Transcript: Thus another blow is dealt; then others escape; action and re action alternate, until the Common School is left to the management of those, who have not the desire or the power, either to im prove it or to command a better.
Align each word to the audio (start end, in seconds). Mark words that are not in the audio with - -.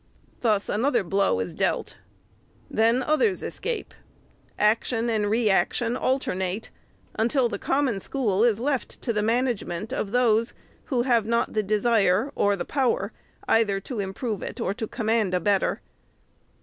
Thus 0.39 0.67
another 0.67 1.03
blow 1.03 1.39
is 1.39 1.53
dealt; 1.53 1.97
then 2.71 3.03
others 3.03 3.43
escape; 3.43 3.93
action 4.57 5.11
and 5.11 5.29
re 5.29 5.47
action 5.47 5.95
alternate, 5.95 6.71
until 7.19 7.47
the 7.47 7.59
Common 7.59 7.99
School 7.99 8.43
is 8.43 8.59
left 8.59 8.99
to 9.03 9.13
the 9.13 9.21
management 9.21 9.93
of 9.93 10.09
those, 10.09 10.55
who 10.85 11.03
have 11.03 11.27
not 11.27 11.53
the 11.53 11.61
desire 11.61 12.31
or 12.33 12.55
the 12.55 12.65
power, 12.65 13.13
either 13.47 13.79
to 13.81 14.01
im 14.01 14.15
prove 14.15 14.41
it 14.41 14.59
or 14.59 14.73
to 14.73 14.87
command 14.87 15.35
a 15.35 15.39
better. 15.39 15.81